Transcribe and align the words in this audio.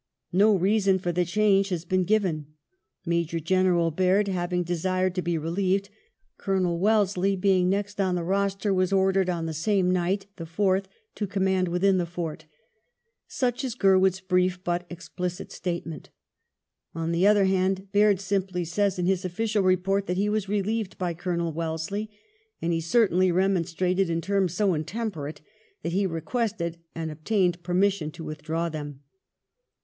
No 0.33 0.55
reason 0.55 0.97
for 0.97 1.11
the 1.11 1.23
change 1.25 1.69
has 1.69 1.85
been 1.85 2.05
given." 2.05 2.47
Major 3.05 3.39
General 3.39 3.91
Baird, 3.91 4.27
having 4.27 4.63
desired 4.63 5.13
to 5.13 5.21
be 5.21 5.37
relieved. 5.37 5.91
Colonel 6.39 6.79
Wellesley 6.79 7.35
being 7.35 7.69
next 7.69 8.01
on 8.01 8.15
the 8.15 8.23
roster, 8.23 8.73
was 8.73 8.91
ordered 8.91 9.29
on 9.29 9.45
the 9.45 9.53
same 9.53 9.91
night 9.91 10.25
[the 10.37 10.45
4th] 10.47 10.85
to 11.13 11.27
command 11.27 11.67
within 11.67 11.99
the 11.99 12.07
fort;" 12.07 12.45
such 13.27 13.63
is 13.63 13.75
Gurwood's 13.75 14.21
brief 14.21 14.63
but 14.63 14.87
explicit 14.89 15.51
statement. 15.51 16.09
On 16.95 17.11
the 17.11 17.27
other 17.27 17.45
hand 17.45 17.91
Baird 17.91 18.19
simply 18.19 18.65
says 18.65 18.97
in 18.97 19.05
his 19.05 19.23
official 19.23 19.61
report 19.61 20.07
that 20.07 20.17
he 20.17 20.29
was 20.29 20.49
relieved 20.49 20.97
by 20.97 21.13
Colonel 21.13 21.53
Wellesley, 21.53 22.09
and 22.59 22.73
he 22.73 22.81
certainly 22.81 23.31
remonstrated 23.31 24.09
in 24.09 24.19
terms 24.19 24.55
so 24.55 24.73
intemperate 24.73 25.41
that 25.83 25.91
he 25.93 26.07
requested 26.07 26.79
and 26.95 27.11
obtained 27.11 27.61
permission 27.61 28.09
to 28.09 28.23
withdraw 28.23 28.67
them. 28.67 29.01